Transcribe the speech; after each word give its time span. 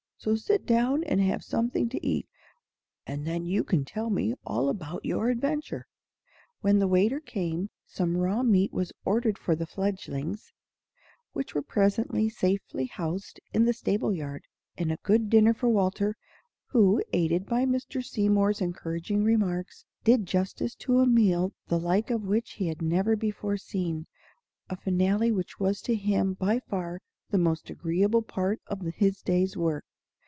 So 0.23 0.35
sit 0.35 0.67
down 0.67 1.03
and 1.05 1.19
have 1.19 1.43
something 1.43 1.89
to 1.89 2.05
eat, 2.07 2.27
and 3.07 3.25
then 3.25 3.43
you 3.47 3.63
can 3.63 3.83
tell 3.83 4.11
me 4.11 4.35
all 4.45 4.69
about 4.69 5.03
your 5.03 5.31
adventure." 5.31 5.87
When 6.59 6.77
the 6.77 6.87
waiter 6.87 7.19
came, 7.19 7.71
some 7.87 8.15
raw 8.15 8.43
meat 8.43 8.71
was 8.71 8.93
ordered 9.03 9.39
for 9.39 9.55
the 9.55 9.65
fledgelings 9.65 10.53
which 11.33 11.55
were 11.55 11.63
presently 11.63 12.29
safely 12.29 12.85
housed 12.85 13.39
in 13.51 13.65
the 13.65 13.73
stable 13.73 14.13
yard 14.13 14.43
and 14.77 14.91
a 14.91 14.99
good 15.01 15.27
dinner 15.27 15.55
for 15.55 15.69
Walter, 15.69 16.15
who, 16.67 17.01
aided 17.13 17.47
by 17.47 17.65
Mr. 17.65 18.05
Seymour's 18.05 18.61
encouraging 18.61 19.23
remarks, 19.23 19.85
did 20.03 20.27
justice 20.27 20.75
to 20.75 20.99
a 20.99 21.07
meal 21.07 21.51
the 21.67 21.79
like 21.79 22.11
of 22.11 22.21
which 22.27 22.51
he 22.57 22.67
had 22.67 22.83
never 22.83 23.15
before 23.15 23.57
seen 23.57 24.05
a 24.69 24.75
finale 24.77 25.31
which 25.31 25.59
was 25.59 25.81
to 25.81 25.95
him 25.95 26.35
by 26.35 26.59
far 26.59 27.01
the 27.31 27.39
most 27.39 27.71
agreeable 27.71 28.21
part 28.21 28.61
of 28.67 28.81
his 28.81 29.23
day's 29.23 29.57
work. 29.57 29.83